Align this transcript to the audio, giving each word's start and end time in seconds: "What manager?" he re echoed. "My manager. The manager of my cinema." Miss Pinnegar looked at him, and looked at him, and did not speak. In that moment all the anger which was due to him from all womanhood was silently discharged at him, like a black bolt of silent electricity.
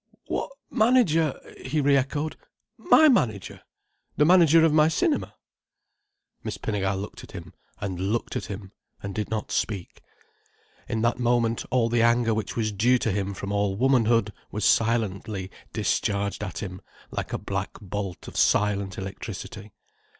"What 0.25 0.49
manager?" 0.71 1.39
he 1.63 1.79
re 1.79 1.95
echoed. 1.95 2.35
"My 2.75 3.07
manager. 3.07 3.61
The 4.17 4.25
manager 4.25 4.65
of 4.65 4.73
my 4.73 4.87
cinema." 4.87 5.35
Miss 6.43 6.57
Pinnegar 6.57 6.95
looked 6.99 7.23
at 7.23 7.33
him, 7.33 7.53
and 7.79 7.99
looked 8.11 8.35
at 8.35 8.45
him, 8.45 8.71
and 9.03 9.13
did 9.13 9.29
not 9.29 9.51
speak. 9.51 10.01
In 10.89 11.03
that 11.03 11.19
moment 11.19 11.65
all 11.69 11.87
the 11.87 12.01
anger 12.01 12.33
which 12.33 12.55
was 12.55 12.71
due 12.71 12.97
to 12.97 13.11
him 13.11 13.35
from 13.35 13.51
all 13.51 13.75
womanhood 13.75 14.33
was 14.49 14.65
silently 14.65 15.51
discharged 15.71 16.43
at 16.43 16.63
him, 16.63 16.81
like 17.11 17.31
a 17.31 17.37
black 17.37 17.73
bolt 17.79 18.27
of 18.27 18.35
silent 18.35 18.97
electricity. 18.97 19.71